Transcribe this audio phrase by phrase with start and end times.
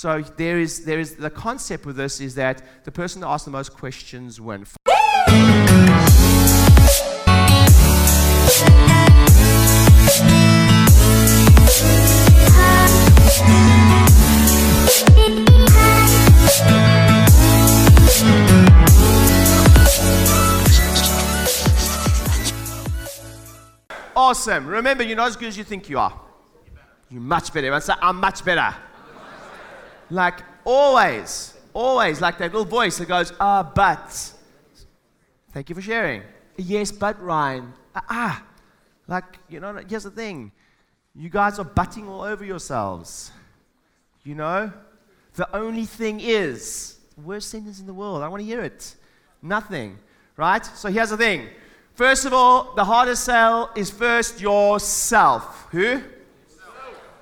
[0.00, 3.46] So there is, there is the concept with this is that the person that asks
[3.46, 4.64] the most questions win.
[24.14, 24.68] Awesome.
[24.68, 26.20] Remember, you're not as good as you think you are.
[27.10, 27.66] You're much better.
[27.66, 28.76] Everyone say, I'm much better.
[30.10, 34.32] Like always, always, like that little voice that goes, ah, but.
[35.52, 36.22] Thank you for sharing.
[36.56, 37.72] Yes, but Ryan.
[37.94, 38.44] Ah, ah.
[39.06, 40.52] Like, you know, here's the thing.
[41.14, 43.32] You guys are butting all over yourselves.
[44.24, 44.72] You know?
[45.34, 48.22] The only thing is, worst sentence in the world.
[48.22, 48.94] I want to hear it.
[49.42, 49.98] Nothing.
[50.36, 50.64] Right?
[50.64, 51.48] So here's the thing.
[51.94, 55.66] First of all, the hardest sell is first yourself.
[55.70, 56.02] Who?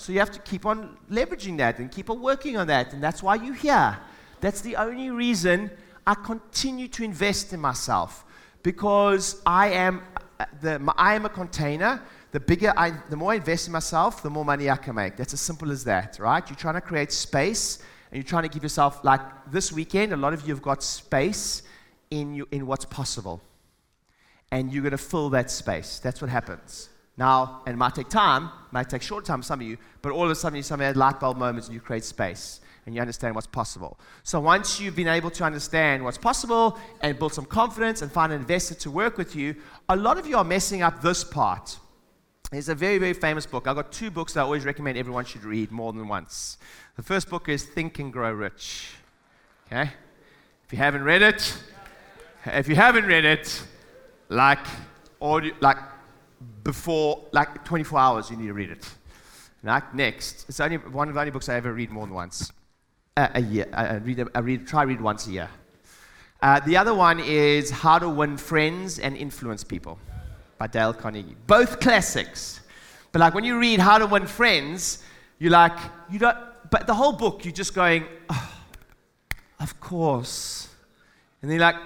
[0.00, 2.94] So you have to keep on leveraging that and keep on working on that.
[2.94, 3.98] And that's why you're here.
[4.40, 5.70] That's the only reason
[6.06, 8.24] I continue to invest in myself
[8.62, 10.02] because I am,
[10.62, 12.02] the, I am a container.
[12.32, 15.18] The bigger I, the more I invest in myself, the more money I can make.
[15.18, 16.48] That's as simple as that, right?
[16.48, 19.20] You're trying to create space and you're trying to give yourself, like
[19.50, 21.62] this weekend, a lot of you have got space
[22.10, 23.42] in, you, in what's possible.
[24.50, 25.98] And you're going to fill that space.
[25.98, 26.88] That's what happens.
[27.20, 30.10] Now, and it might take time, might take short time for some of you, but
[30.10, 32.94] all of a sudden you suddenly have light bulb moments and you create space and
[32.94, 34.00] you understand what's possible.
[34.22, 38.32] So once you've been able to understand what's possible and build some confidence and find
[38.32, 39.54] an investor to work with you,
[39.90, 41.78] a lot of you are messing up this part.
[42.50, 43.68] There's a very, very famous book.
[43.68, 46.56] I've got two books that I always recommend everyone should read more than once.
[46.96, 48.94] The first book is Think and Grow Rich.
[49.66, 49.90] Okay?
[50.64, 51.62] If you haven't read it,
[52.46, 53.62] if you haven't read it,
[54.30, 54.66] like,
[55.20, 55.76] audio, like
[56.62, 58.88] before, like 24 hours, you need to read it.
[59.62, 62.50] Like Next, it's only one of the only books I ever read more than once
[63.16, 63.66] uh, a year.
[63.72, 65.50] I, read, I read, try read once a year.
[66.42, 69.98] Uh, the other one is How to Win Friends and Influence People
[70.56, 71.36] by Dale Carnegie.
[71.46, 72.60] Both classics.
[73.12, 75.02] But like when you read How to Win Friends,
[75.38, 75.76] you're like,
[76.10, 76.38] you don't,
[76.70, 78.52] but the whole book, you're just going, oh,
[79.58, 80.68] of course.
[81.42, 81.80] And then you're like,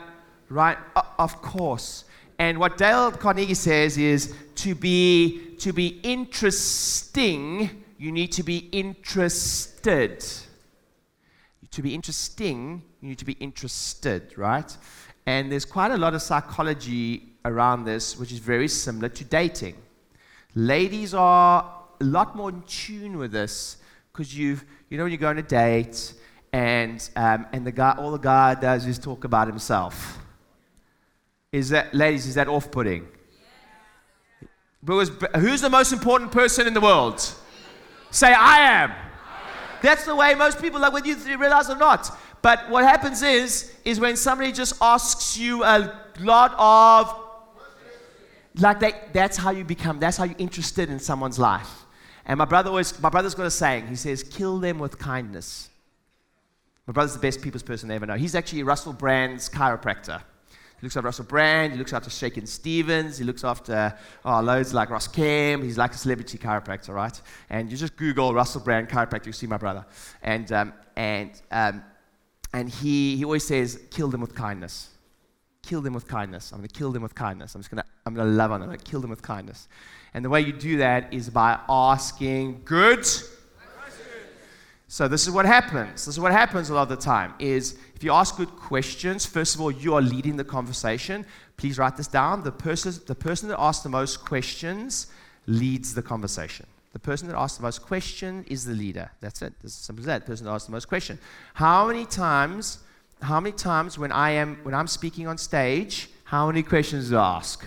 [0.48, 0.78] right,
[1.18, 2.04] of course.
[2.38, 8.68] And what Dale Carnegie says is to be, to be interesting, you need to be
[8.72, 10.24] interested.
[11.70, 14.76] To be interesting, you need to be interested, right?
[15.26, 19.76] And there's quite a lot of psychology around this, which is very similar to dating.
[20.54, 23.78] Ladies are a lot more in tune with this
[24.12, 26.14] because you've, you know, when you go on a date
[26.52, 30.18] and, um, and the guy, all the guy does is talk about himself
[31.54, 33.06] is that, ladies, is that off putting?
[34.84, 37.20] Because who's the most important person in the world?
[38.10, 38.92] Say, I am.
[39.80, 42.10] That's the way most people, like whether you realize or not.
[42.42, 47.14] But what happens is, is when somebody just asks you a lot of,
[48.56, 51.84] like they, that's how you become, that's how you're interested in someone's life.
[52.26, 53.86] And my brother always, my brother's got a saying.
[53.86, 55.68] He says, kill them with kindness.
[56.88, 58.16] My brother's the best people's person I ever know.
[58.16, 60.20] He's actually Russell Brand's chiropractor.
[60.84, 61.72] He looks after Russell Brand.
[61.72, 63.16] He looks after Shakin' Stevens.
[63.16, 65.62] He looks after oh, loads like Ross Kemp.
[65.62, 67.18] He's like a celebrity chiropractor, right?
[67.48, 69.86] And you just Google Russell Brand chiropractor, you see my brother.
[70.22, 71.82] And, um, and, um,
[72.52, 74.90] and he, he always says, kill them with kindness.
[75.62, 76.52] Kill them with kindness.
[76.52, 77.54] I'm going to kill them with kindness.
[77.54, 78.68] I'm just going to, I'm going to love on them.
[78.68, 79.68] I'm going to kill them with kindness.
[80.12, 83.06] And the way you do that is by asking good
[84.88, 86.04] so this is what happens.
[86.04, 89.24] This is what happens a lot of the time is if you ask good questions,
[89.24, 91.24] first of all, you are leading the conversation.
[91.56, 92.42] Please write this down.
[92.42, 95.06] The person, the person that asks the most questions
[95.46, 96.66] leads the conversation.
[96.92, 99.10] The person that asks the most question is the leader.
[99.20, 99.54] That's it.
[99.64, 100.26] As simple as that.
[100.26, 101.18] The person that asks the most question.
[101.54, 102.78] How many times,
[103.20, 107.16] how many times when I am when I'm speaking on stage, how many questions do
[107.16, 107.66] I ask?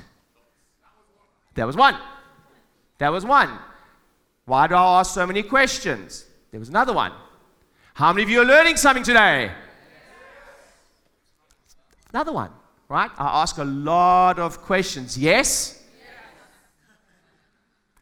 [1.56, 1.98] That was one.
[3.00, 3.50] That was one.
[4.46, 6.26] Why do I ask so many questions?
[6.52, 7.12] There was another one.
[7.94, 9.52] How many of you are learning something today?
[12.14, 12.52] Another one,
[12.88, 13.12] right?
[13.18, 15.18] I ask a lot of questions.
[15.18, 15.84] Yes?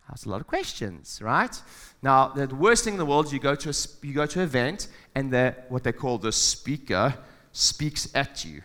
[0.08, 1.60] I ask a lot of questions, right?
[2.04, 4.40] Now, the worst thing in the world is you go to a, you go to
[4.40, 7.16] an event and the, what they call the speaker
[7.52, 8.62] speaks at you.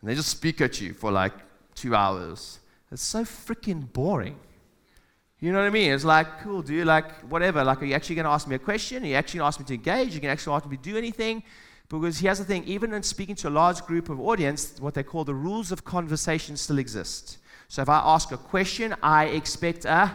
[0.00, 1.32] And they just speak at you for like
[1.74, 2.60] two hours.
[2.92, 4.38] It's so freaking boring.
[5.40, 5.92] You know what I mean?
[5.92, 7.64] It's like, cool, dude, like, whatever.
[7.64, 9.02] Like, are you actually going to ask me a question?
[9.02, 10.10] Are you actually going to ask me to engage?
[10.10, 11.42] Are You can actually ask me to do anything?
[11.88, 15.02] Because here's the thing even in speaking to a large group of audience, what they
[15.02, 17.38] call the rules of conversation still exist.
[17.68, 20.12] So if I ask a question, I expect a.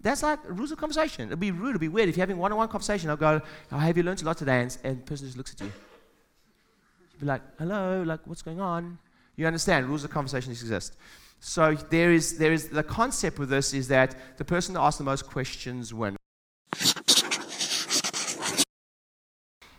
[0.00, 1.28] that's like rules of conversation.
[1.28, 2.08] It'd be rude, it'd be weird.
[2.08, 3.40] If you're having one on one conversation, I'll go,
[3.70, 4.62] oh, Have you learned a lot today?
[4.62, 5.66] And, and the person just looks at you.
[5.66, 8.98] You'd be like, Hello, like, what's going on?
[9.36, 10.96] You understand, rules of conversation exist.
[11.44, 14.98] So there is, there is the concept with this is that the person that asks
[14.98, 16.16] the most questions wins.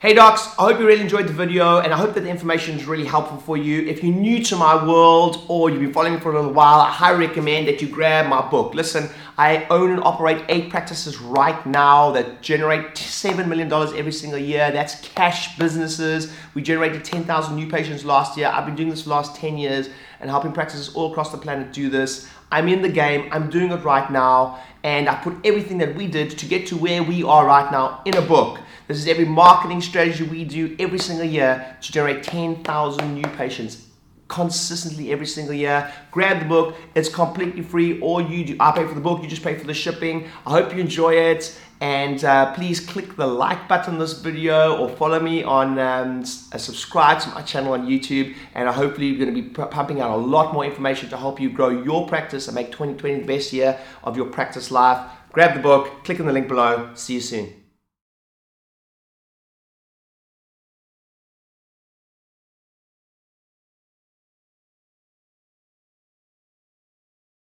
[0.03, 2.75] Hey docs, I hope you really enjoyed the video and I hope that the information
[2.75, 3.87] is really helpful for you.
[3.87, 6.81] If you're new to my world or you've been following me for a little while,
[6.81, 8.73] I highly recommend that you grab my book.
[8.73, 14.39] Listen, I own and operate eight practices right now that generate $7 million every single
[14.39, 14.71] year.
[14.71, 16.33] That's cash businesses.
[16.53, 18.51] We generated 10,000 new patients last year.
[18.53, 19.87] I've been doing this for the last 10 years
[20.19, 22.27] and helping practices all across the planet do this.
[22.51, 26.07] I'm in the game, I'm doing it right now, and I put everything that we
[26.07, 28.59] did to get to where we are right now in a book.
[28.87, 33.87] This is every marketing strategy we do every single year to generate 10,000 new patients
[34.27, 35.91] consistently every single year.
[36.11, 38.01] Grab the book, it's completely free.
[38.01, 40.27] All you do, I pay for the book, you just pay for the shipping.
[40.45, 41.57] I hope you enjoy it.
[41.79, 46.21] And uh, please click the like button on this video or follow me on um,
[46.21, 48.35] uh, subscribe to my channel on YouTube.
[48.53, 51.49] And hopefully, you're going to be pumping out a lot more information to help you
[51.49, 55.09] grow your practice and make 2020 the best year of your practice life.
[55.31, 56.89] Grab the book, click on the link below.
[56.95, 57.62] See you soon.